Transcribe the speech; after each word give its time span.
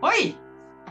Hoi, 0.00 0.36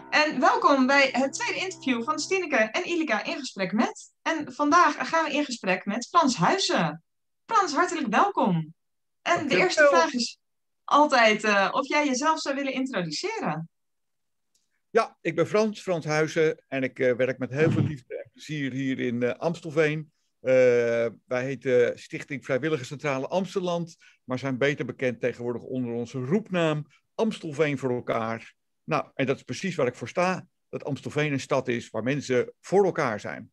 en 0.10 0.40
welkom 0.40 0.88
bij 0.88 1.10
het 1.12 1.34
tweede 1.34 1.60
interview 1.60 2.04
van 2.04 2.20
Stineke 2.20 2.56
en 2.56 2.88
Ilika 2.88 3.24
in 3.24 3.40
gesprek 3.40 3.72
met. 3.72 4.12
En 4.22 4.54
vandaag 4.54 5.10
gaan 5.10 5.26
we 5.26 5.32
in 5.32 5.46
gesprek 5.46 5.86
met 5.86 6.08
Frans 6.08 6.36
Huizen. 6.36 7.04
Frans, 7.46 7.74
hartelijk 7.74 8.08
welkom. 8.08 8.74
En 9.22 9.48
de 9.48 9.58
eerste 9.58 9.88
vraag 9.92 10.14
is 10.14 10.38
altijd 10.84 11.44
uh, 11.44 11.70
of 11.72 11.88
jij 11.88 12.06
jezelf 12.06 12.40
zou 12.40 12.56
willen 12.56 12.74
introduceren. 12.74 13.70
Ja, 14.90 15.18
ik 15.22 15.36
ben 15.36 15.48
Frans, 15.48 15.82
Frans 15.82 16.06
Huizen 16.06 16.64
en 16.68 16.84
ik 16.84 17.00
uh, 17.00 17.16
werk 17.16 17.38
met 17.38 17.52
heel 17.52 17.72
veel 17.72 17.84
liefde 17.84 18.18
en 18.18 18.30
plezier 18.34 18.72
hier 18.72 19.00
in 19.00 19.22
uh, 19.22 19.32
Amstelveen. 19.32 20.12
Wij 21.26 21.44
heten 21.44 22.00
Stichting 22.00 22.46
Vrijwilligerscentrale 22.46 23.28
Amsteland, 23.28 23.96
maar 24.24 24.40
zijn 24.40 24.58
beter 24.58 24.86
bekend 24.86 25.20
tegenwoordig 25.20 25.62
onder 25.62 25.94
onze 25.94 26.20
roepnaam 26.20 26.86
Amstelveen 27.16 27.78
voor 27.78 27.92
elkaar. 27.92 28.54
Nou, 28.84 29.06
en 29.14 29.26
dat 29.26 29.36
is 29.36 29.44
precies 29.44 29.76
waar 29.76 29.88
ik 29.88 29.96
voor 29.96 30.08
sta. 30.08 30.48
Dat 30.70 30.84
Amstelveen 30.84 31.32
een 31.32 31.40
stad 31.40 31.68
is 31.68 31.90
waar 31.90 32.04
mensen 32.04 32.54
voor 32.60 32.86
elkaar 32.86 33.20
zijn. 33.20 33.52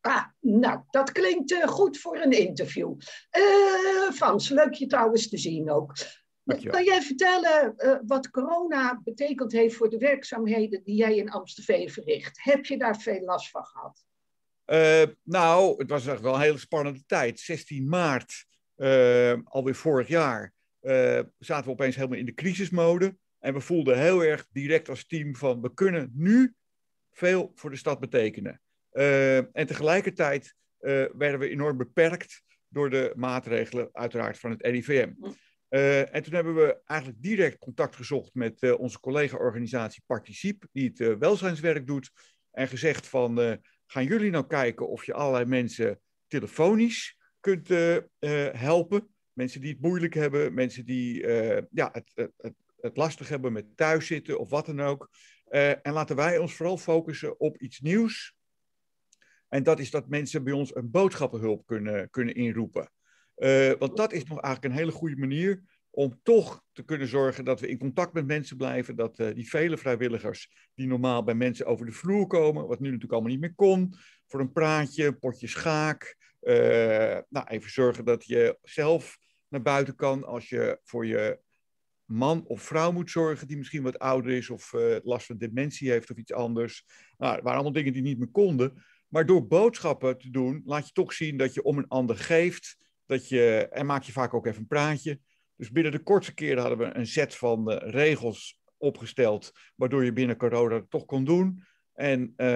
Ah, 0.00 0.24
nou, 0.40 0.80
dat 0.90 1.12
klinkt 1.12 1.50
uh, 1.50 1.66
goed 1.66 1.98
voor 1.98 2.16
een 2.16 2.32
interview. 2.32 2.94
Uh, 3.38 4.12
Frans, 4.12 4.48
leuk 4.48 4.72
je 4.72 4.86
trouwens 4.86 5.28
te 5.28 5.38
zien 5.38 5.70
ook. 5.70 5.92
Dankjewel. 6.42 6.74
Kan 6.74 6.84
jij 6.84 7.02
vertellen 7.02 7.74
uh, 7.76 7.96
wat 8.06 8.30
corona 8.30 9.00
betekend 9.04 9.52
heeft 9.52 9.74
voor 9.74 9.90
de 9.90 9.98
werkzaamheden 9.98 10.84
die 10.84 10.96
jij 10.96 11.16
in 11.16 11.30
Amstelveen 11.30 11.90
verricht? 11.90 12.42
Heb 12.42 12.64
je 12.64 12.78
daar 12.78 13.00
veel 13.00 13.20
last 13.20 13.50
van 13.50 13.64
gehad? 13.64 14.04
Nou, 15.22 15.74
het 15.78 15.90
was 15.90 16.06
echt 16.06 16.20
wel 16.20 16.34
een 16.34 16.40
hele 16.40 16.58
spannende 16.58 17.04
tijd. 17.06 17.40
16 17.40 17.88
maart, 17.88 18.46
alweer 19.44 19.74
vorig 19.74 20.08
jaar, 20.08 20.52
zaten 21.38 21.64
we 21.64 21.70
opeens 21.70 21.96
helemaal 21.96 22.18
in 22.18 22.26
de 22.26 22.34
crisismode. 22.34 23.16
En 23.38 23.54
we 23.54 23.60
voelden 23.60 23.98
heel 23.98 24.24
erg 24.24 24.46
direct 24.52 24.88
als 24.88 25.06
team 25.06 25.36
van 25.36 25.60
we 25.60 25.74
kunnen 25.74 26.10
nu 26.14 26.54
veel 27.12 27.52
voor 27.54 27.70
de 27.70 27.76
stad 27.76 28.00
betekenen. 28.00 28.60
En 29.52 29.66
tegelijkertijd 29.66 30.54
werden 31.12 31.38
we 31.38 31.48
enorm 31.48 31.76
beperkt 31.76 32.42
door 32.68 32.90
de 32.90 33.12
maatregelen, 33.16 33.88
uiteraard, 33.92 34.38
van 34.38 34.50
het 34.50 34.66
RIVM. 34.66 35.12
Eh, 35.68 36.14
en 36.14 36.22
toen 36.22 36.34
hebben 36.34 36.54
we 36.54 36.80
eigenlijk 36.84 37.22
direct 37.22 37.58
contact 37.58 37.96
gezocht 37.96 38.34
met 38.34 38.76
onze 38.76 39.00
collega-organisatie 39.00 40.02
Participe, 40.06 40.68
die 40.72 40.92
het 40.94 41.18
welzijnswerk 41.18 41.86
doet. 41.86 42.10
En 42.50 42.68
gezegd 42.68 43.06
van, 43.08 43.58
gaan 43.86 44.04
jullie 44.04 44.30
nou 44.30 44.46
kijken 44.46 44.88
of 44.88 45.04
je 45.04 45.14
allerlei 45.14 45.44
mensen 45.44 46.00
telefonisch 46.26 47.18
kunt 47.40 47.68
helpen? 48.52 49.08
Mensen 49.32 49.60
die 49.60 49.70
het 49.70 49.80
moeilijk 49.80 50.14
hebben, 50.14 50.54
mensen 50.54 50.84
die 50.84 51.26
ja, 51.70 51.88
het, 51.92 52.30
het, 52.36 52.54
het 52.80 52.96
lastig 52.96 53.28
hebben 53.28 53.52
met 53.52 53.76
thuiszitten 53.76 54.38
of 54.38 54.50
wat 54.50 54.66
dan 54.66 54.80
ook. 54.80 55.10
en 55.82 55.92
laten 55.92 56.16
wij 56.16 56.38
ons 56.38 56.54
vooral 56.54 56.78
focussen 56.78 57.40
op 57.40 57.58
iets 57.58 57.80
nieuws 57.80 58.34
en 59.54 59.62
dat 59.62 59.78
is 59.78 59.90
dat 59.90 60.08
mensen 60.08 60.44
bij 60.44 60.52
ons 60.52 60.74
een 60.74 60.90
boodschappenhulp 60.90 61.66
kunnen, 61.66 62.10
kunnen 62.10 62.34
inroepen. 62.34 62.90
Want 63.78 63.96
dat 63.96 64.12
is 64.12 64.24
nog 64.24 64.40
eigenlijk 64.40 64.64
een 64.64 64.80
hele 64.80 64.92
goede 64.92 65.16
manier 65.16 65.62
om 65.94 66.20
toch 66.22 66.64
te 66.72 66.84
kunnen 66.84 67.08
zorgen 67.08 67.44
dat 67.44 67.60
we 67.60 67.68
in 67.68 67.78
contact 67.78 68.12
met 68.12 68.26
mensen 68.26 68.56
blijven. 68.56 68.96
Dat 68.96 69.18
uh, 69.18 69.34
die 69.34 69.48
vele 69.48 69.78
vrijwilligers 69.78 70.70
die 70.74 70.86
normaal 70.86 71.24
bij 71.24 71.34
mensen 71.34 71.66
over 71.66 71.86
de 71.86 71.92
vloer 71.92 72.26
komen, 72.26 72.66
wat 72.66 72.80
nu 72.80 72.86
natuurlijk 72.86 73.12
allemaal 73.12 73.30
niet 73.30 73.40
meer 73.40 73.54
kon, 73.54 73.94
voor 74.26 74.40
een 74.40 74.52
praatje, 74.52 75.06
een 75.06 75.18
potje 75.18 75.46
schaak. 75.46 76.16
Uh, 76.42 76.54
nou, 77.28 77.46
even 77.46 77.70
zorgen 77.70 78.04
dat 78.04 78.24
je 78.24 78.58
zelf 78.62 79.18
naar 79.48 79.62
buiten 79.62 79.94
kan 79.94 80.24
als 80.24 80.48
je 80.48 80.78
voor 80.82 81.06
je 81.06 81.38
man 82.04 82.44
of 82.46 82.62
vrouw 82.62 82.92
moet 82.92 83.10
zorgen 83.10 83.46
die 83.46 83.56
misschien 83.56 83.82
wat 83.82 83.98
ouder 83.98 84.32
is 84.32 84.50
of 84.50 84.72
last 85.02 85.26
van 85.26 85.36
dementie 85.36 85.90
heeft 85.90 86.10
of 86.10 86.16
iets 86.16 86.32
anders. 86.32 86.84
Nou, 87.18 87.32
waren 87.34 87.52
allemaal 87.52 87.72
dingen 87.72 87.92
die 87.92 88.02
niet 88.02 88.18
meer 88.18 88.30
konden. 88.30 88.84
Maar 89.08 89.26
door 89.26 89.46
boodschappen 89.46 90.18
te 90.18 90.30
doen, 90.30 90.62
laat 90.64 90.86
je 90.86 90.92
toch 90.92 91.12
zien 91.12 91.36
dat 91.36 91.54
je 91.54 91.62
om 91.62 91.78
een 91.78 91.88
ander 91.88 92.16
geeft. 92.16 92.76
Dat 93.06 93.28
je, 93.28 93.68
en 93.70 93.86
maak 93.86 94.02
je 94.02 94.12
vaak 94.12 94.34
ook 94.34 94.46
even 94.46 94.60
een 94.60 94.66
praatje. 94.66 95.20
Dus 95.56 95.70
binnen 95.70 95.92
de 95.92 96.02
kortste 96.02 96.34
keren 96.34 96.60
hadden 96.60 96.78
we 96.78 96.96
een 96.96 97.06
set 97.06 97.36
van 97.36 97.72
uh, 97.72 97.76
regels 97.80 98.58
opgesteld, 98.76 99.52
waardoor 99.74 100.04
je 100.04 100.12
binnen 100.12 100.36
corona 100.36 100.74
het 100.74 100.90
toch 100.90 101.04
kon 101.04 101.24
doen. 101.24 101.64
En 101.92 102.20
uh, 102.36 102.46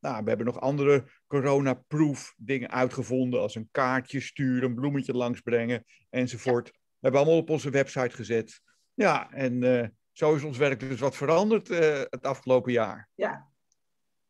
nou, 0.00 0.22
we 0.22 0.28
hebben 0.28 0.46
nog 0.46 0.60
andere 0.60 1.04
corona-proof 1.26 2.34
dingen 2.36 2.70
uitgevonden, 2.70 3.40
als 3.40 3.54
een 3.54 3.68
kaartje 3.70 4.20
sturen, 4.20 4.68
een 4.68 4.74
bloemetje 4.74 5.12
langsbrengen 5.12 5.84
enzovoort. 6.10 6.66
Ja. 6.66 6.72
We 6.72 6.98
hebben 7.00 7.20
allemaal 7.20 7.38
op 7.38 7.50
onze 7.50 7.70
website 7.70 8.16
gezet. 8.16 8.60
Ja, 8.94 9.32
en 9.32 9.62
uh, 9.62 9.86
zo 10.12 10.34
is 10.34 10.42
ons 10.42 10.58
werk 10.58 10.80
dus 10.80 11.00
wat 11.00 11.16
veranderd 11.16 11.68
het 12.10 12.22
afgelopen 12.22 12.72
jaar. 12.72 13.08
Ja, 13.14 13.49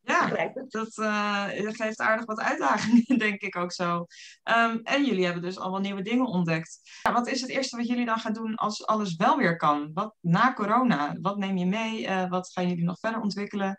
ja, 0.02 0.52
dat 0.68 0.96
uh, 0.96 1.46
geeft 1.48 2.00
aardig 2.00 2.24
wat 2.24 2.40
uitdagingen, 2.40 3.18
denk 3.18 3.40
ik 3.40 3.56
ook 3.56 3.72
zo. 3.72 4.06
Um, 4.44 4.80
en 4.82 5.04
jullie 5.04 5.24
hebben 5.24 5.42
dus 5.42 5.58
allemaal 5.58 5.80
nieuwe 5.80 6.02
dingen 6.02 6.26
ontdekt. 6.26 6.80
Ja, 7.02 7.12
wat 7.12 7.28
is 7.28 7.40
het 7.40 7.50
eerste 7.50 7.76
wat 7.76 7.86
jullie 7.86 8.06
dan 8.06 8.18
gaan 8.18 8.32
doen 8.32 8.54
als 8.54 8.86
alles 8.86 9.16
wel 9.16 9.36
weer 9.36 9.56
kan? 9.56 9.90
Wat 9.94 10.14
na 10.20 10.52
corona? 10.52 11.16
Wat 11.20 11.36
neem 11.36 11.56
je 11.56 11.66
mee? 11.66 12.02
Uh, 12.02 12.28
wat 12.28 12.52
gaan 12.52 12.68
jullie 12.68 12.84
nog 12.84 12.98
verder 12.98 13.20
ontwikkelen? 13.20 13.78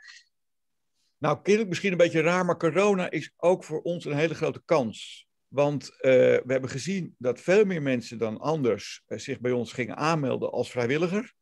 Nou, 1.18 1.42
klinkt 1.42 1.68
misschien 1.68 1.92
een 1.92 1.98
beetje 1.98 2.22
raar, 2.22 2.46
maar 2.46 2.58
corona 2.58 3.10
is 3.10 3.34
ook 3.38 3.64
voor 3.64 3.82
ons 3.82 4.06
een 4.06 4.16
hele 4.16 4.36
grote 4.36 4.62
kans. 4.66 5.28
Want 5.48 5.84
uh, 5.84 5.92
we 6.02 6.44
hebben 6.46 6.70
gezien 6.70 7.16
dat 7.18 7.40
veel 7.40 7.66
meer 7.66 7.82
mensen 7.82 8.18
dan 8.18 8.40
anders 8.40 9.04
zich 9.08 9.40
bij 9.40 9.52
ons 9.52 9.74
gingen 9.74 9.98
aanmelden 9.98 10.52
als 10.52 10.72
vrijwilliger. 10.72 11.34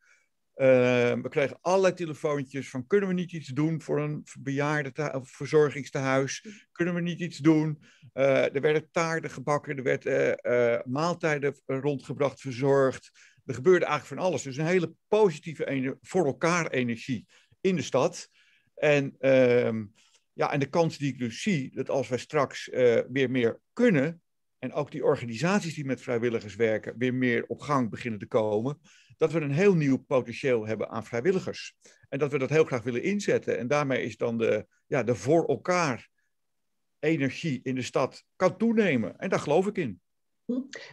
Uh, 0.59 0.65
we 1.13 1.29
kregen 1.29 1.57
allerlei 1.61 1.93
telefoontjes 1.93 2.69
van 2.69 2.87
kunnen 2.87 3.09
we 3.09 3.15
niet 3.15 3.31
iets 3.31 3.47
doen 3.47 3.81
voor 3.81 4.01
een 4.01 4.23
bejaarde 4.39 5.13
of 5.13 5.29
verzorgingstehuis? 5.29 6.45
Kunnen 6.71 6.93
we 6.93 7.01
niet 7.01 7.19
iets 7.19 7.37
doen? 7.37 7.81
Uh, 8.13 8.55
er 8.55 8.61
werden 8.61 8.91
taarten 8.91 9.29
gebakken, 9.29 9.77
er 9.77 9.83
werden 9.83 10.39
uh, 10.41 10.93
maaltijden 10.93 11.55
rondgebracht, 11.65 12.41
verzorgd. 12.41 13.11
Er 13.45 13.53
gebeurde 13.53 13.85
eigenlijk 13.85 14.21
van 14.21 14.29
alles. 14.29 14.41
Dus 14.41 14.57
een 14.57 14.65
hele 14.65 14.93
positieve 15.07 15.97
voor 16.01 16.25
elkaar 16.25 16.69
energie 16.69 17.27
in 17.61 17.75
de 17.75 17.81
stad. 17.81 18.29
En, 18.75 19.15
ehm, 19.19 19.85
ja, 20.33 20.51
en 20.51 20.59
de 20.59 20.69
kans 20.69 20.97
die 20.97 21.11
ik 21.11 21.19
dus 21.19 21.41
zie, 21.41 21.75
dat 21.75 21.89
als 21.89 22.07
wij 22.07 22.17
straks 22.17 22.67
weer 23.09 23.31
meer 23.31 23.59
kunnen, 23.73 24.21
en 24.57 24.73
ook 24.73 24.91
die 24.91 25.03
organisaties 25.03 25.73
die 25.73 25.85
met 25.85 26.01
vrijwilligers 26.01 26.55
werken, 26.55 26.97
weer 26.97 27.13
meer 27.13 27.45
op 27.47 27.59
gang 27.59 27.89
beginnen 27.89 28.19
te 28.19 28.27
komen, 28.27 28.79
dat 29.19 29.31
we 29.31 29.41
een 29.41 29.51
heel 29.51 29.75
nieuw 29.75 29.97
potentieel 29.97 30.67
hebben 30.67 30.89
aan 30.89 31.05
vrijwilligers. 31.05 31.75
En 32.09 32.19
dat 32.19 32.31
we 32.31 32.37
dat 32.37 32.49
heel 32.49 32.63
graag 32.63 32.83
willen 32.83 33.03
inzetten. 33.03 33.57
En 33.57 33.67
daarmee 33.67 34.03
is 34.03 34.17
dan 34.17 34.37
de, 34.37 34.67
ja, 34.85 35.03
de 35.03 35.15
voor 35.15 35.45
elkaar 35.45 36.09
energie 36.99 37.59
in 37.63 37.75
de 37.75 37.81
stad 37.81 38.23
kan 38.35 38.57
toenemen. 38.57 39.17
En 39.17 39.29
daar 39.29 39.39
geloof 39.39 39.67
ik 39.67 39.77
in. 39.77 40.01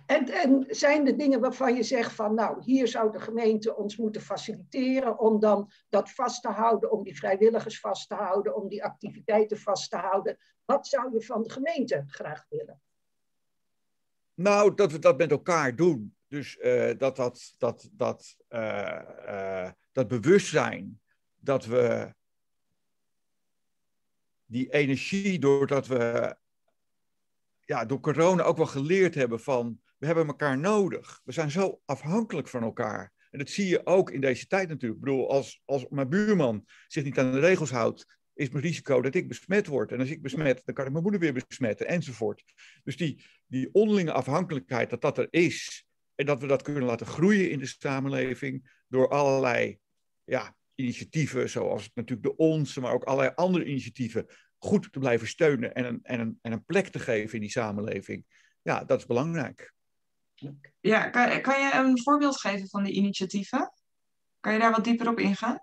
En, 0.07 0.29
en 0.29 0.65
zijn 0.69 1.07
er 1.07 1.17
dingen 1.17 1.41
waarvan 1.41 1.75
je 1.75 1.83
zegt 1.83 2.13
van 2.13 2.35
nou, 2.35 2.63
hier 2.65 2.89
zou 2.89 3.13
de 3.13 3.21
gemeente 3.21 3.77
ons 3.77 3.97
moeten 3.97 4.23
faciliteren 4.23 5.19
om 5.19 5.41
dan 5.41 5.71
dat 5.89 6.11
vast 6.11 6.43
te 6.43 6.49
houden, 6.49 6.91
om 6.93 7.03
die 7.03 7.17
vrijwilligers 7.17 7.81
vast 7.81 8.09
te 8.09 8.15
houden, 8.15 8.57
om 8.57 8.69
die 8.69 8.85
activiteiten 8.85 9.59
vast 9.59 9.91
te 9.91 9.97
houden. 9.97 10.39
Wat 10.65 10.87
zou 10.87 11.13
je 11.13 11.23
van 11.23 11.43
de 11.43 11.51
gemeente 11.51 12.05
graag 12.07 12.47
willen? 12.49 12.81
Nou, 14.35 14.75
dat 14.75 14.93
we 14.93 14.99
dat 14.99 15.19
met 15.19 15.31
elkaar 15.31 15.77
doen. 15.77 16.16
Dus 16.29 16.57
uh, 16.57 16.91
dat, 16.99 17.17
dat, 17.17 17.55
dat, 17.59 17.89
dat, 17.93 18.37
uh, 18.49 19.03
uh, 19.27 19.71
dat 19.93 20.09
bewustzijn 20.09 21.01
dat 21.37 21.67
we 21.67 22.15
die 24.45 24.73
energie, 24.73 25.39
doordat 25.39 25.87
we 25.87 26.37
ja, 27.61 27.85
door 27.85 28.01
corona 28.01 28.43
ook 28.43 28.57
wel 28.57 28.67
geleerd 28.67 29.15
hebben 29.15 29.41
van 29.41 29.81
we 29.99 30.07
hebben 30.07 30.27
elkaar 30.27 30.59
nodig. 30.59 31.21
We 31.25 31.33
zijn 31.33 31.51
zo 31.51 31.81
afhankelijk 31.85 32.49
van 32.49 32.63
elkaar. 32.63 33.13
En 33.31 33.39
dat 33.39 33.49
zie 33.51 33.67
je 33.67 33.87
ook 33.87 34.11
in 34.11 34.21
deze 34.21 34.47
tijd 34.47 34.69
natuurlijk. 34.69 35.01
Ik 35.01 35.05
bedoel, 35.05 35.31
als, 35.31 35.63
als 35.65 35.87
mijn 35.89 36.09
buurman 36.09 36.65
zich 36.87 37.05
niet 37.05 37.19
aan 37.19 37.33
de 37.33 37.41
regels 37.41 37.71
houdt, 37.71 38.19
is 38.35 38.49
mijn 38.49 38.65
risico 38.65 39.01
dat 39.01 39.15
ik 39.15 39.29
besmet 39.29 39.67
word. 39.67 39.93
En 39.93 40.01
als 40.01 40.11
ik 40.11 40.23
besmet, 40.23 40.63
dan 40.65 40.75
kan 40.75 40.87
ik 40.87 40.91
mijn 40.91 41.03
moeder 41.03 41.21
weer 41.21 41.45
besmetten, 41.47 41.87
enzovoort. 41.87 42.43
Dus 42.85 42.97
die, 42.97 43.25
die 43.47 43.69
onderlinge 43.73 44.13
afhankelijkheid, 44.13 44.91
dat 44.91 45.01
dat 45.01 45.19
er 45.19 45.27
is, 45.31 45.86
en 46.17 46.27
dat 46.27 46.41
we 46.41 46.47
dat 46.47 46.63
kunnen 46.63 46.83
laten 46.83 47.07
groeien 47.07 47.51
in 47.51 47.59
de 47.59 47.67
samenleving 47.67 48.71
door 48.89 49.09
allerlei 49.09 49.79
ja, 50.25 50.57
initiatieven, 50.75 51.51
zoals 51.51 51.91
natuurlijk 51.95 52.29
de 52.29 52.37
Onze, 52.37 52.81
maar 52.81 52.93
ook 52.93 53.05
allerlei 53.05 53.33
andere 53.35 53.65
initiatieven, 53.65 54.27
goed 54.59 54.93
te 54.93 54.99
blijven 54.99 55.29
steunen 55.29 55.75
en 55.75 55.85
een, 55.85 56.01
en 56.03 56.21
een, 56.21 56.39
en 56.43 56.53
een 56.53 56.65
plek 56.65 56.89
te 56.89 56.99
geven 56.99 57.35
in 57.35 57.41
die 57.41 57.51
samenleving. 57.51 58.25
Ja, 58.63 58.85
dat 58.85 58.99
is 58.99 59.07
belangrijk. 59.07 59.75
Ja, 60.81 61.09
kan, 61.09 61.41
kan 61.41 61.61
je 61.61 61.71
een 61.75 62.03
voorbeeld 62.03 62.41
geven 62.41 62.69
van 62.69 62.85
die 62.85 62.93
initiatieven? 62.93 63.73
Kan 64.41 64.53
je 64.53 64.59
daar 64.59 64.71
wat 64.71 64.85
dieper 64.85 65.09
op 65.09 65.19
ingaan? 65.19 65.61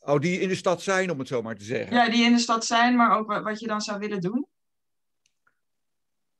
Oh, 0.00 0.20
die 0.20 0.40
in 0.40 0.48
de 0.48 0.54
stad 0.54 0.82
zijn, 0.82 1.10
om 1.10 1.18
het 1.18 1.28
zo 1.28 1.42
maar 1.42 1.56
te 1.56 1.64
zeggen. 1.64 1.96
Ja, 1.96 2.08
die 2.08 2.24
in 2.24 2.32
de 2.32 2.38
stad 2.38 2.64
zijn, 2.64 2.96
maar 2.96 3.18
ook 3.18 3.26
wat 3.26 3.60
je 3.60 3.66
dan 3.66 3.80
zou 3.80 3.98
willen 3.98 4.20
doen? 4.20 4.46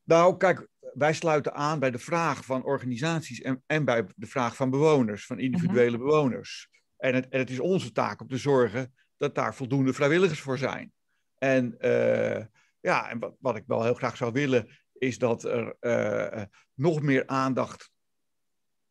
Nou, 0.02 0.36
kijk, 0.36 0.68
wij 0.98 1.12
sluiten 1.12 1.54
aan 1.54 1.78
bij 1.78 1.90
de 1.90 1.98
vraag 1.98 2.44
van 2.44 2.64
organisaties 2.64 3.40
en, 3.40 3.62
en 3.66 3.84
bij 3.84 4.06
de 4.16 4.26
vraag 4.26 4.56
van 4.56 4.70
bewoners, 4.70 5.26
van 5.26 5.38
individuele 5.38 5.96
mhm. 5.96 6.06
bewoners. 6.06 6.68
En 6.96 7.14
het, 7.14 7.28
en 7.28 7.38
het, 7.38 7.50
is 7.50 7.60
onze 7.60 7.92
taak 7.92 8.20
om 8.20 8.28
te 8.28 8.36
zorgen 8.36 8.94
dat 9.16 9.34
daar 9.34 9.54
voldoende 9.54 9.92
vrijwilligers 9.92 10.40
voor 10.40 10.58
zijn. 10.58 10.92
En 11.38 11.76
uh, 11.80 12.44
ja, 12.80 13.10
en 13.10 13.18
wat, 13.18 13.36
wat, 13.40 13.56
ik 13.56 13.64
wel 13.66 13.84
heel 13.84 13.94
graag 13.94 14.16
zou 14.16 14.32
willen, 14.32 14.68
is 14.92 15.18
dat 15.18 15.44
er 15.44 15.76
uh, 15.80 16.42
nog 16.74 17.02
meer 17.02 17.26
aandacht 17.26 17.90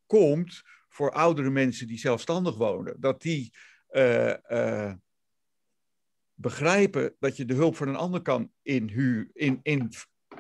komt 0.05 0.61
voor 0.89 1.11
oudere 1.11 1.49
mensen 1.49 1.87
die 1.87 1.99
zelfstandig 1.99 2.55
wonen. 2.55 2.99
Dat 2.99 3.21
die 3.21 3.53
uh, 3.91 4.93
begrijpen 6.33 7.15
dat 7.19 7.37
je 7.37 7.45
de 7.45 7.53
hulp 7.53 7.75
van 7.75 7.87
een 7.87 7.95
ander 7.95 8.21
kan 8.21 8.51
inhuur, 8.61 9.29
in, 9.33 9.59
in, 9.61 9.91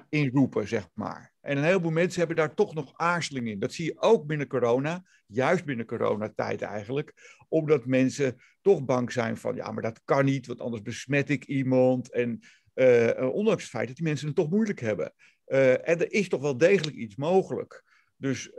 inroepen, 0.09 0.67
zeg 0.67 0.89
maar. 0.93 1.33
En 1.41 1.57
een 1.57 1.63
heleboel 1.63 1.91
mensen 1.91 2.19
hebben 2.19 2.37
daar 2.37 2.53
toch 2.53 2.73
nog 2.73 2.93
aarzeling 2.95 3.47
in. 3.47 3.59
Dat 3.59 3.73
zie 3.73 3.85
je 3.85 4.01
ook 4.01 4.25
binnen 4.25 4.47
corona, 4.47 5.03
juist 5.25 5.65
binnen 5.65 5.85
coronatijd 5.85 6.61
eigenlijk, 6.61 7.37
omdat 7.49 7.85
mensen 7.85 8.35
toch 8.61 8.85
bang 8.85 9.11
zijn 9.11 9.37
van, 9.37 9.55
ja, 9.55 9.71
maar 9.71 9.83
dat 9.83 10.01
kan 10.03 10.25
niet, 10.25 10.47
want 10.47 10.61
anders 10.61 10.81
besmet 10.81 11.29
ik 11.29 11.45
iemand. 11.45 12.11
En 12.11 12.39
uh, 12.75 13.29
ondanks 13.33 13.61
het 13.61 13.71
feit 13.71 13.87
dat 13.87 13.95
die 13.95 14.05
mensen 14.05 14.27
het 14.27 14.35
toch 14.35 14.49
moeilijk 14.49 14.79
hebben. 14.79 15.13
Uh, 15.47 15.71
en 15.71 15.99
er 15.99 16.11
is 16.11 16.29
toch 16.29 16.41
wel 16.41 16.57
degelijk 16.57 16.95
iets 16.95 17.15
mogelijk. 17.15 17.83
Dus, 18.19 18.53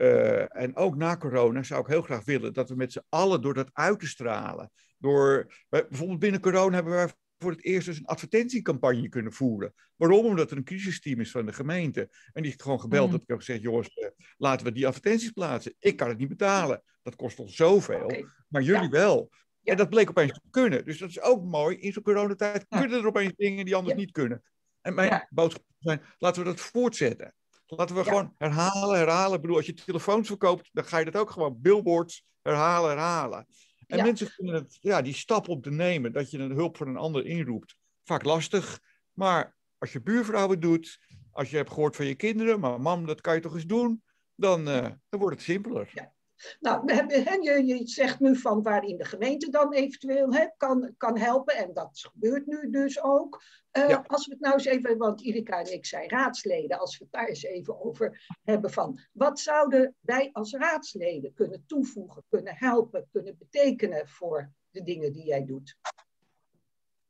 en 0.49 0.77
ook 0.77 0.97
na 0.97 1.17
corona 1.17 1.63
zou 1.63 1.81
ik 1.81 1.87
heel 1.87 2.03
graag 2.03 2.25
willen 2.25 2.53
dat 2.53 2.69
we 2.69 2.75
met 2.75 2.93
z'n 2.93 3.05
allen 3.09 3.43
door 3.43 3.55
dat 3.55 3.71
uit 3.73 4.01
te 4.01 4.07
stralen. 4.07 4.71
Door, 4.99 5.55
bijvoorbeeld 5.69 6.19
binnen 6.19 6.41
corona 6.41 6.75
hebben 6.75 6.93
we 6.93 7.15
voor 7.39 7.51
het 7.51 7.65
eerst 7.65 7.87
dus 7.87 7.99
een 7.99 8.07
advertentiecampagne 8.07 9.09
kunnen 9.09 9.33
voeren. 9.33 9.75
Waarom? 9.97 10.27
Omdat 10.27 10.51
er 10.51 10.57
een 10.57 10.65
crisisteam 10.65 11.21
is 11.21 11.31
van 11.31 11.47
de 11.47 11.53
gemeente. 11.53 12.01
En 12.01 12.43
die 12.43 12.45
heeft 12.45 12.63
gewoon 12.63 12.81
gebeld. 12.81 13.07
Mm. 13.07 13.13
Dat 13.13 13.23
ik 13.23 13.29
heb 13.29 13.39
gezegd, 13.39 13.63
jongens, 13.63 13.97
uh, 13.97 14.09
laten 14.37 14.67
we 14.67 14.73
die 14.73 14.87
advertenties 14.87 15.31
plaatsen. 15.31 15.75
Ik 15.79 15.97
kan 15.97 16.09
het 16.09 16.19
niet 16.19 16.29
betalen. 16.29 16.83
Dat 17.03 17.17
kost 17.17 17.39
ons 17.39 17.57
zoveel. 17.57 18.27
Maar 18.49 18.63
jullie 18.63 18.89
wel. 18.89 19.31
En 19.63 19.77
dat 19.77 19.89
bleek 19.89 20.11
opeens 20.11 20.33
te 20.33 20.41
kunnen. 20.51 20.85
Dus 20.85 20.99
dat 20.99 21.09
is 21.09 21.21
ook 21.21 21.45
mooi. 21.45 21.77
In 21.77 21.93
zo'n 21.93 22.03
coronatijd 22.03 22.67
ja. 22.69 22.81
kunnen 22.81 22.99
er 22.99 23.07
opeens 23.07 23.33
dingen 23.37 23.65
die 23.65 23.75
anders 23.75 23.97
niet 23.97 24.11
kunnen. 24.11 24.43
En 24.81 24.95
mijn 24.95 25.27
boodschap 25.31 25.65
zijn, 25.79 26.01
laten 26.19 26.43
we 26.43 26.49
dat 26.49 26.61
voortzetten. 26.61 27.35
Laten 27.67 27.97
we 27.97 28.05
gewoon 28.05 28.35
herhalen, 28.39 28.99
herhalen. 28.99 29.35
Ik 29.35 29.41
bedoel, 29.41 29.57
als 29.57 29.67
je 29.67 29.75
telefoons 29.75 30.27
verkoopt, 30.27 30.69
dan 30.73 30.85
ga 30.85 30.99
je 30.99 31.05
dat 31.05 31.17
ook 31.17 31.31
gewoon 31.31 31.61
billboards 31.61 32.25
herhalen, 32.43 32.91
herhalen. 32.91 33.47
En 33.89 34.03
mensen 34.03 34.27
vinden 34.27 34.55
het, 34.55 34.79
ja, 34.81 35.03
die 35.03 35.15
stap 35.15 35.49
op 35.49 35.63
te 35.63 35.71
nemen, 35.71 36.13
dat 36.13 36.31
je 36.31 36.39
een 36.39 36.51
hulp 36.51 36.77
van 36.77 36.89
een 36.89 36.97
ander 36.97 37.27
inroept, 37.27 37.77
vaak 38.05 38.25
lastig. 38.25 38.81
Maar 39.13 39.57
als 39.79 39.93
je 39.93 40.03
buurvrouw 40.03 40.59
doet, 40.59 40.99
als 41.31 41.51
je 41.51 41.57
hebt 41.57 41.71
gehoord 41.71 41.97
van 41.97 42.07
je 42.07 42.15
kinderen, 42.15 42.61
maar 42.61 42.81
mam, 42.81 43.07
dat 43.07 43.21
kan 43.21 43.35
je 43.35 43.41
toch 43.41 43.55
eens 43.55 43.67
doen, 43.67 44.03
dan, 44.35 44.69
uh, 44.69 44.89
dan 45.09 45.21
wordt 45.21 45.37
het 45.37 45.45
simpeler. 45.45 45.91
Ja. 45.95 46.13
Nou, 46.61 46.95
je, 47.43 47.63
je 47.67 47.89
zegt 47.89 48.21
nu 48.21 48.37
van 48.37 48.63
waarin 48.63 48.97
de 48.97 49.05
gemeente 49.05 49.51
dan 49.51 49.73
eventueel 49.73 50.33
hè, 50.33 50.47
kan, 50.57 50.95
kan 50.97 51.19
helpen. 51.19 51.57
En 51.57 51.75
dat 51.75 52.09
gebeurt 52.13 52.47
nu 52.47 52.71
dus 52.71 53.03
ook. 53.03 53.43
Uh, 53.73 53.99
Als 54.07 54.27
we 54.27 54.33
het 54.33 54.41
nou 54.41 54.55
eens 54.55 54.65
even, 54.65 54.99
want 54.99 55.21
Irika 55.21 55.61
en 55.61 55.73
ik 55.73 55.87
zijn 55.87 56.09
raadsleden, 56.09 56.79
als 56.79 56.99
we 56.99 57.05
het 57.05 57.13
daar 57.13 57.27
eens 57.27 57.43
even 57.43 57.81
over 57.85 58.37
hebben 58.45 58.71
van 58.71 59.01
wat 59.13 59.41
zouden 59.41 59.97
wij 60.01 60.31
als 60.33 60.53
raadsleden 60.53 61.35
kunnen 61.35 61.65
toevoegen, 61.67 62.25
kunnen 62.29 62.57
helpen, 62.57 63.09
kunnen 63.13 63.39
betekenen 63.39 64.09
voor 64.09 64.53
de 64.71 64.83
dingen 64.83 65.13
die 65.13 65.25
jij 65.25 65.45
doet? 65.45 65.77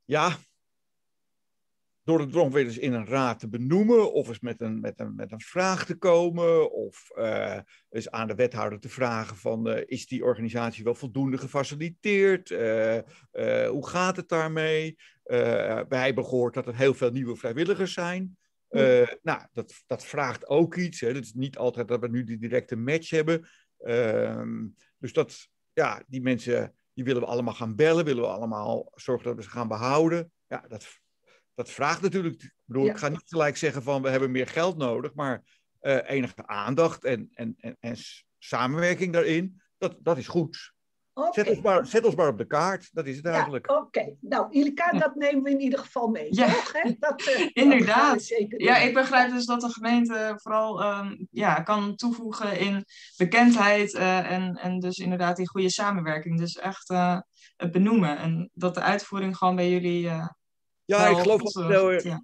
Ja, 0.04 0.36
door 2.08 2.50
weer 2.50 2.64
eens 2.64 2.78
in 2.78 2.92
een 2.92 3.06
raad 3.06 3.38
te 3.38 3.48
benoemen, 3.48 4.12
of 4.12 4.28
eens 4.28 4.40
met 4.40 4.60
een, 4.60 4.80
met 4.80 5.00
een, 5.00 5.14
met 5.14 5.32
een 5.32 5.40
vraag 5.40 5.84
te 5.84 5.94
komen, 5.94 6.72
of 6.72 7.10
uh, 7.16 7.58
eens 7.90 8.10
aan 8.10 8.26
de 8.26 8.34
wethouder 8.34 8.80
te 8.80 8.88
vragen 8.88 9.36
van 9.36 9.68
uh, 9.68 9.82
is 9.86 10.06
die 10.06 10.24
organisatie 10.24 10.84
wel 10.84 10.94
voldoende 10.94 11.38
gefaciliteerd? 11.38 12.50
Uh, 12.50 12.98
hoe 13.68 13.88
gaat 13.88 14.16
het 14.16 14.28
daarmee? 14.28 14.96
wij 15.88 16.04
hebben 16.04 16.24
gehoord 16.24 16.54
dat 16.54 16.66
er 16.66 16.76
heel 16.76 16.94
veel 16.94 17.10
nieuwe 17.10 17.36
vrijwilligers 17.36 17.92
zijn. 17.92 18.36
nou, 19.22 19.42
dat, 19.52 19.82
dat 19.86 20.04
vraagt 20.04 20.46
ook 20.46 20.76
iets. 20.76 21.00
Het 21.00 21.24
is 21.24 21.32
niet 21.32 21.58
altijd 21.58 21.88
dat 21.88 22.00
we 22.00 22.08
nu 22.08 22.24
die 22.24 22.38
directe 22.38 22.76
match 22.76 23.10
hebben. 23.10 23.48
Ehm, 23.78 24.66
dus 24.98 25.12
dat, 25.12 25.48
ja, 25.72 26.02
die 26.06 26.22
mensen, 26.22 26.74
die 26.94 27.04
willen 27.04 27.22
we 27.22 27.28
allemaal 27.28 27.54
gaan 27.54 27.76
bellen, 27.76 28.04
willen 28.04 28.22
we 28.22 28.28
allemaal 28.28 28.92
zorgen 28.94 29.26
dat 29.26 29.36
we 29.36 29.42
ze 29.42 29.50
gaan 29.50 29.68
behouden. 29.68 30.32
Ja, 30.46 30.64
dat 30.68 31.00
dat 31.58 31.70
vraagt 31.70 32.02
natuurlijk. 32.02 32.42
Ik 32.42 32.52
bedoel, 32.64 32.86
ik 32.86 32.96
ga 32.96 33.08
niet 33.08 33.22
gelijk 33.26 33.56
zeggen 33.56 33.82
van 33.82 34.02
we 34.02 34.08
hebben 34.08 34.30
meer 34.30 34.46
geld 34.46 34.76
nodig, 34.76 35.14
maar 35.14 35.42
uh, 35.82 36.10
enige 36.10 36.46
aandacht 36.46 37.04
en, 37.04 37.30
en, 37.34 37.54
en, 37.60 37.76
en, 37.80 37.96
samenwerking 38.38 39.12
daarin, 39.12 39.60
dat, 39.78 39.96
dat 40.00 40.18
is 40.18 40.28
goed. 40.28 40.72
Zet, 41.30 41.48
ons 41.48 41.60
maar, 41.60 41.86
zet 41.86 42.04
ons 42.04 42.14
maar 42.14 42.28
op 42.28 42.38
de 42.38 42.46
kaart, 42.46 42.88
dat 42.92 43.06
is 43.06 43.16
het 43.16 43.26
eigenlijk. 43.26 43.70
Oké, 43.70 44.16
nou 44.20 44.46
Ilika, 44.50 44.90
dat 44.90 45.14
nemen 45.14 45.42
we 45.42 45.50
in 45.50 45.60
ieder 45.60 45.78
geval 45.78 46.08
mee. 46.08 46.26
Ja, 46.30 46.46
toch, 46.46 46.72
hè? 46.72 46.92
Dat, 46.98 47.20
uh, 47.38 47.48
inderdaad. 47.52 48.22
zeker 48.22 48.62
ja, 48.62 48.76
ik 48.76 48.94
begrijp 48.94 49.30
dus 49.30 49.46
dat 49.46 49.60
de 49.60 49.72
gemeente 49.72 50.32
vooral 50.36 50.98
um, 50.98 51.28
ja, 51.30 51.62
kan 51.62 51.96
toevoegen 51.96 52.58
in 52.58 52.84
bekendheid 53.16 53.94
uh, 53.94 54.30
en, 54.30 54.54
en 54.54 54.78
dus 54.80 54.98
inderdaad 54.98 55.36
die 55.36 55.48
goede 55.48 55.70
samenwerking. 55.70 56.38
Dus 56.38 56.56
echt 56.56 56.88
het 57.56 57.72
benoemen 57.72 58.18
en 58.18 58.50
dat 58.54 58.74
de 58.74 58.80
uitvoering 58.80 59.36
gewoon 59.36 59.56
bij 59.56 59.70
jullie 59.70 60.10
ja, 60.96 61.08
ik 61.08 61.16
geloof 61.16 61.42
dat 61.42 61.66
heel 61.66 61.92
erg. 61.92 62.02
Ja. 62.02 62.22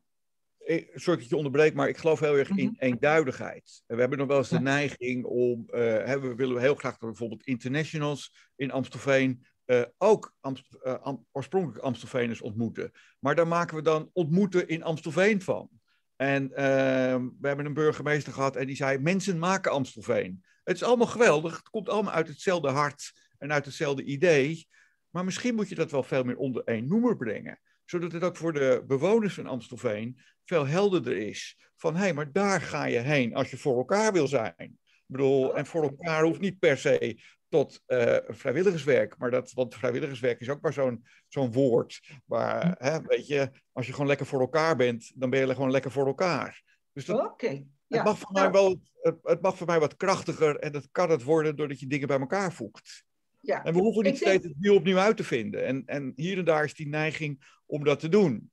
Sorry 0.94 1.20
dat 1.20 1.28
je 1.28 1.37
onderbreekt, 1.37 1.75
maar 1.75 1.88
ik 1.88 1.96
geloof 1.96 2.20
heel 2.20 2.37
erg 2.37 2.49
in 2.49 2.66
mhm. 2.66 2.84
eenduidigheid. 2.84 3.82
We 3.87 4.00
hebben 4.00 4.19
nog 4.19 4.26
wel 4.26 4.38
eens 4.38 4.49
de 4.49 4.61
neiging 4.61 5.25
om, 5.25 5.61
uh, 5.66 5.75
we 6.14 6.32
willen 6.37 6.61
heel 6.61 6.75
graag 6.75 6.96
dat 6.99 7.08
bijvoorbeeld 7.08 7.46
internationals 7.46 8.50
in 8.56 8.70
Amstelveen 8.70 9.44
uh, 9.66 9.82
ook 9.99 10.34
Amst 10.40 10.66
uh, 10.82 10.94
Am 10.94 11.26
oorspronkelijk 11.32 11.84
Amstelveeners 11.84 12.40
ontmoeten. 12.40 12.90
Maar 13.19 13.34
daar 13.34 13.49
maken 13.49 13.76
we 13.76 13.82
dan 13.82 14.11
ontmoeten 14.12 14.69
in 14.69 14.82
Amstelveen 14.82 15.43
van. 15.43 15.69
En 16.17 16.52
ehm, 16.52 17.28
we 17.40 17.46
hebben 17.46 17.67
een 17.67 17.75
burgemeester 17.75 18.32
gehad 18.32 18.56
en 18.56 18.67
die 18.67 18.76
zei: 18.76 18.99
Mensen 18.99 19.38
maken 19.38 19.72
Amstelveen. 19.72 20.44
Het 20.64 20.76
is 20.76 20.82
allemaal 20.82 21.06
geweldig, 21.06 21.56
het 21.56 21.69
komt 21.69 21.88
allemaal 21.88 22.12
uit 22.12 22.28
hetzelfde 22.28 22.69
hart 22.69 23.12
en 23.38 23.52
uit 23.52 23.64
hetzelfde 23.64 24.05
idee. 24.05 24.69
Maar 25.10 25.25
misschien 25.25 25.55
moet 25.55 25.69
je 25.69 25.75
dat 25.75 25.90
wel 25.90 26.02
veel 26.02 26.25
meer 26.25 26.37
onder 26.37 26.64
één 26.64 26.88
noemer 26.88 27.17
brengen 27.17 27.58
zodat 27.84 28.12
het 28.12 28.22
ook 28.22 28.36
voor 28.36 28.52
de 28.52 28.84
bewoners 28.86 29.34
van 29.34 29.46
Amstelveen 29.46 30.19
veel 30.44 30.66
helderder 30.66 31.16
is. 31.16 31.58
Van 31.76 31.94
hé, 31.94 32.00
hey, 32.00 32.14
maar 32.14 32.32
daar 32.32 32.60
ga 32.60 32.84
je 32.84 32.98
heen 32.98 33.34
als 33.34 33.50
je 33.50 33.56
voor 33.56 33.76
elkaar 33.76 34.12
wil 34.12 34.28
zijn. 34.28 34.54
Ik 34.58 35.10
bedoel, 35.10 35.56
en 35.56 35.66
voor 35.66 35.82
elkaar 35.82 36.22
hoeft 36.22 36.40
niet 36.40 36.58
per 36.58 36.79
se 36.79 37.20
tot 37.48 37.82
uh, 37.86 38.17
vrijwilligerswerk. 38.29 39.19
Maar 39.19 39.31
dat, 39.31 39.53
want 39.53 39.74
vrijwilligerswerk 39.74 40.41
is 40.41 40.48
ook 40.48 40.60
maar 40.60 40.72
zo'n 40.72 41.06
zo'n 41.29 41.53
woord. 41.53 42.00
Waar, 42.24 42.74
hè, 42.79 43.00
weet 43.03 43.26
je, 43.26 43.50
als 43.72 43.86
je 43.86 43.93
gewoon 43.93 44.06
lekker 44.06 44.26
voor 44.26 44.41
elkaar 44.41 44.76
bent, 44.76 45.12
dan 45.14 45.31
ben 45.31 45.41
je 45.41 45.55
gewoon 45.55 45.70
lekker 45.70 45.91
voor 45.91 46.06
elkaar. 46.06 46.62
Dus 46.93 47.05
dat, 47.05 47.20
okay. 47.20 47.67
ja. 47.86 47.96
het, 47.96 48.05
mag 48.05 48.19
voor 48.19 48.32
mij 48.32 48.50
wel, 48.50 48.81
het, 49.00 49.17
het, 49.22 49.41
mag 49.41 49.56
voor 49.56 49.67
mij 49.67 49.81
wat 49.81 49.96
krachtiger 49.96 50.58
en 50.58 50.72
dat 50.72 50.88
kan 50.91 51.10
het 51.10 51.22
worden 51.22 51.56
doordat 51.56 51.81
je 51.81 51.86
dingen 51.86 52.08
bij 52.08 52.20
elkaar 52.20 52.53
voegt. 52.53 53.05
Ja. 53.41 53.64
En 53.64 53.74
we 53.74 53.81
hoeven 53.81 54.03
niet 54.05 54.17
steeds 54.17 54.44
het 54.44 54.55
wiel 54.58 54.74
opnieuw 54.74 54.98
uit 54.98 55.17
te 55.17 55.24
vinden. 55.24 55.67
En, 55.67 55.82
en 55.86 56.12
hier 56.17 56.38
en 56.38 56.44
daar 56.44 56.64
is 56.64 56.74
die 56.74 56.88
neiging 56.88 57.54
om 57.67 57.85
dat 57.85 58.01
te 58.01 58.09
doen. 58.09 58.53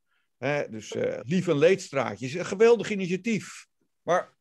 dus 0.69 0.95
uh, 0.95 1.19
Lief 1.21 1.47
en 1.47 1.57
Leedstraatje 1.57 2.25
is 2.25 2.33
een 2.33 2.45
geweldig 2.45 2.89
initiatief. 2.89 3.67
Maar 4.01 4.35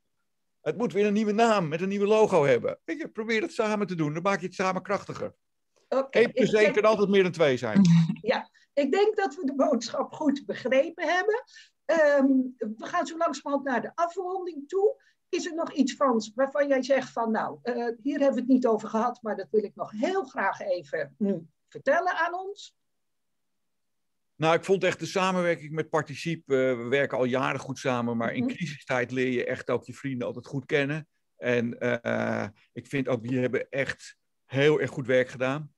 het 0.60 0.76
moet 0.76 0.92
weer 0.92 1.06
een 1.06 1.12
nieuwe 1.12 1.32
naam 1.32 1.68
met 1.68 1.80
een 1.80 1.88
nieuwe 1.88 2.06
logo 2.06 2.44
hebben. 2.44 2.78
Weet 2.84 2.98
je, 2.98 3.08
probeer 3.08 3.42
het 3.42 3.52
samen 3.52 3.86
te 3.86 3.94
doen. 3.94 4.14
Dan 4.14 4.22
maak 4.22 4.40
je 4.40 4.46
het 4.46 4.54
samen 4.54 4.82
krachtiger. 4.82 5.34
Okay, 5.88 6.22
1 6.22 6.32
plus 6.32 6.52
1 6.52 6.72
kan 6.72 6.84
altijd 6.84 7.08
meer 7.08 7.22
dan 7.22 7.32
2 7.32 7.56
zijn. 7.56 7.80
Ja, 8.22 8.50
ik 8.72 8.92
denk 8.92 9.16
dat 9.16 9.34
we 9.34 9.44
de 9.44 9.54
boodschap 9.54 10.12
goed 10.12 10.46
begrepen 10.46 11.08
hebben. 11.08 11.44
Um, 12.18 12.54
we 12.58 12.86
gaan 12.86 13.06
zo 13.06 13.16
langzamerhand 13.16 13.68
naar 13.68 13.82
de 13.82 13.92
afronding 13.94 14.68
toe. 14.68 15.02
Is 15.28 15.46
er 15.46 15.54
nog 15.54 15.72
iets, 15.72 15.94
Frans, 15.94 16.32
waarvan 16.34 16.68
jij 16.68 16.82
zegt 16.82 17.12
van 17.12 17.30
nou, 17.30 17.58
uh, 17.62 17.74
hier 18.02 18.18
hebben 18.18 18.34
we 18.34 18.40
het 18.40 18.48
niet 18.48 18.66
over 18.66 18.88
gehad, 18.88 19.22
maar 19.22 19.36
dat 19.36 19.50
wil 19.50 19.64
ik 19.64 19.74
nog 19.74 19.90
heel 19.90 20.24
graag 20.24 20.60
even 20.60 21.14
nu 21.18 21.46
vertellen 21.68 22.12
aan 22.12 22.34
ons? 22.34 22.76
Nou, 24.40 24.54
ik 24.54 24.64
vond 24.64 24.84
echt 24.84 24.98
de 24.98 25.06
samenwerking 25.06 25.72
met 25.72 25.88
Participe, 25.88 26.54
uh, 26.54 26.82
we 26.82 26.88
werken 26.88 27.18
al 27.18 27.24
jaren 27.24 27.60
goed 27.60 27.78
samen, 27.78 28.16
maar 28.16 28.34
in 28.34 28.44
mhm. 28.44 28.54
crisistijd 28.54 29.10
leer 29.10 29.32
je 29.32 29.44
echt 29.44 29.70
ook 29.70 29.84
je 29.84 29.94
vrienden 29.94 30.26
altijd 30.26 30.46
goed 30.46 30.66
kennen. 30.66 31.08
En 31.36 31.76
uh, 31.78 32.46
ik 32.72 32.86
vind 32.86 33.08
ook, 33.08 33.22
die 33.22 33.38
hebben 33.38 33.68
echt 33.70 34.16
heel 34.44 34.80
erg 34.80 34.90
goed 34.90 35.06
werk 35.06 35.28
gedaan. 35.28 35.72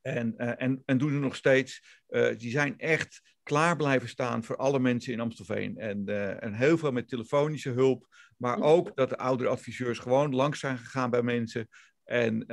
En, 0.00 0.36
en, 0.36 0.82
en 0.84 0.98
doen 0.98 1.12
er 1.12 1.20
nog 1.20 1.36
steeds. 1.36 2.02
die 2.36 2.50
zijn 2.50 2.78
echt 2.78 3.22
klaar 3.42 3.76
blijven 3.76 4.08
staan 4.08 4.44
voor 4.44 4.56
alle 4.56 4.78
mensen 4.78 5.12
in 5.12 5.20
Amstelveen. 5.20 5.78
En, 5.78 6.08
en 6.40 6.52
heel 6.52 6.78
veel 6.78 6.92
met 6.92 7.08
telefonische 7.08 7.70
hulp. 7.70 8.06
Maar 8.36 8.60
ook 8.60 8.96
dat 8.96 9.08
de 9.08 9.18
oudere 9.18 9.50
adviseurs 9.50 9.98
gewoon 9.98 10.34
langs 10.34 10.60
zijn 10.60 10.78
gegaan 10.78 11.10
bij 11.10 11.22
mensen. 11.22 11.68
En 12.04 12.44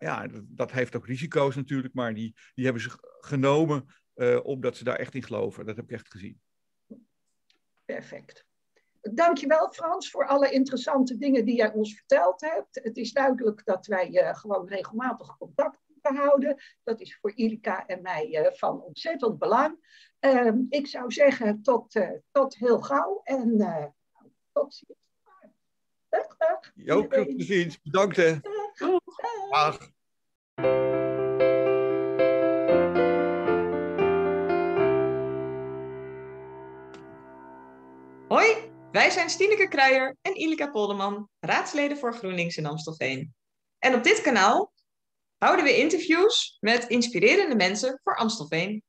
ja, 0.00 0.26
dat, 0.42 0.72
heeft 0.72 0.96
ook 0.96 1.06
risico's 1.06 1.56
natuurlijk, 1.56 1.94
maar 1.94 2.14
die, 2.14 2.34
die 2.54 2.64
hebben 2.64 2.82
ze 2.82 2.90
genomen 3.20 3.99
uh, 4.14 4.44
omdat 4.44 4.76
ze 4.76 4.84
daar 4.84 4.96
echt 4.96 5.14
in 5.14 5.22
geloven. 5.22 5.66
Dat 5.66 5.76
heb 5.76 5.84
ik 5.84 5.90
echt 5.90 6.10
gezien. 6.10 6.40
Perfect. 7.84 8.46
dankjewel 9.00 9.72
Frans 9.72 10.10
voor 10.10 10.26
alle 10.26 10.50
interessante 10.50 11.16
dingen 11.16 11.44
die 11.44 11.56
jij 11.56 11.72
ons 11.72 11.94
verteld 11.94 12.40
hebt. 12.40 12.80
Het 12.82 12.96
is 12.96 13.12
duidelijk 13.12 13.64
dat 13.64 13.86
wij 13.86 14.10
uh, 14.10 14.34
gewoon 14.34 14.68
regelmatig 14.68 15.36
contact 15.36 15.78
moeten 15.86 16.16
houden. 16.16 16.62
Dat 16.82 17.00
is 17.00 17.18
voor 17.20 17.32
Ilika 17.34 17.86
en 17.86 18.02
mij 18.02 18.28
uh, 18.28 18.52
van 18.52 18.82
ontzettend 18.82 19.38
belang. 19.38 19.78
Uh, 20.20 20.52
ik 20.68 20.86
zou 20.86 21.12
zeggen 21.12 21.62
tot, 21.62 22.00
tot 22.30 22.54
heel 22.56 22.80
gauw 22.80 23.20
en 23.24 23.58
tot 24.52 24.74
ziens. 24.74 25.08
Dag, 26.08 26.36
dag. 26.36 26.72
Jo, 26.74 27.06
tot 27.06 27.32
ziens. 27.36 27.80
Bedankt 27.82 28.16
hè. 28.16 28.40
Dag. 28.40 28.98
dag. 29.50 29.78
Hoi, 29.78 29.90
wij 39.10 39.18
zijn 39.18 39.30
Stineke 39.30 39.68
Kruijer 39.68 40.16
en 40.22 40.36
Ilika 40.36 40.70
Polderman, 40.70 41.28
raadsleden 41.40 41.96
voor 41.96 42.14
GroenLinks 42.14 42.56
in 42.56 42.66
Amstelveen. 42.66 43.34
En 43.78 43.94
op 43.94 44.02
dit 44.02 44.20
kanaal 44.20 44.72
houden 45.38 45.64
we 45.64 45.78
interviews 45.78 46.56
met 46.60 46.88
inspirerende 46.88 47.56
mensen 47.56 48.00
voor 48.02 48.16
Amstelveen. 48.16 48.82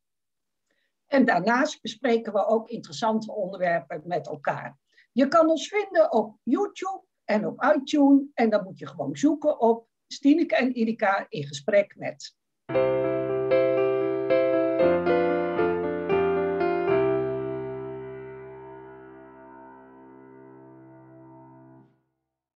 En 1.08 1.25
daarnaast 1.25 1.82
bespreken 1.82 2.34
we 2.34 2.46
ook 2.46 2.70
interessante 2.70 3.34
onderwerpen 3.34 4.01
met 4.06 4.28
elkaar. 4.28 4.78
Je 5.12 5.28
kan 5.28 5.50
ons 5.50 5.68
vinden 5.68 6.12
op 6.12 6.38
YouTube 6.44 7.04
en 7.25 7.46
op 7.46 7.63
iTunes. 7.75 8.24
En 8.34 8.50
dan 8.50 8.63
moet 8.63 8.80
je 8.80 8.88
gewoon 8.88 9.16
zoeken 9.16 9.60
op 9.60 9.88
Stineke 10.08 10.56
en 10.56 10.75
Ilika 10.75 11.25
in 11.30 11.48
gesprek 11.48 11.96
met. 11.96 12.36